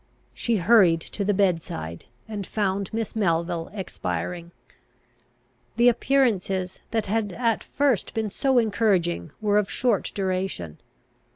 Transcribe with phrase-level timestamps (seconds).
[0.33, 4.49] She hurried to the bed side, and found Miss Melville expiring.
[5.75, 10.79] The appearances that had at first been so encouraging were of short duration.